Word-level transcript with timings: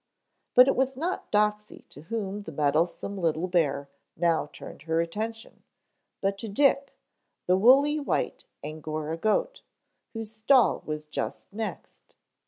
But 0.55 0.67
it 0.67 0.75
was 0.75 0.97
not 0.97 1.29
Doxey 1.31 1.85
to 1.89 2.01
whom 2.01 2.41
the 2.41 2.51
meddlesome 2.51 3.19
little 3.19 3.47
bear 3.47 3.87
now 4.17 4.49
turned 4.51 4.81
her 4.89 4.99
attention, 4.99 5.61
but 6.21 6.39
to 6.39 6.49
Dick, 6.49 6.97
the 7.45 7.55
woolly 7.55 7.99
white 7.99 8.45
Angora 8.63 9.15
goat, 9.17 9.61
whose 10.13 10.31
stall 10.31 10.81
was 10.87 11.05
just 11.05 11.53
next. 11.53 12.15